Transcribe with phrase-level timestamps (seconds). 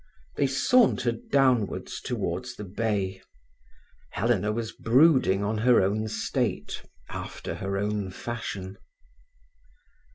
[0.35, 3.21] They sauntered downwards towards the bay.
[4.09, 6.81] Helena was brooding on her own state,
[7.11, 8.79] after her own fashion.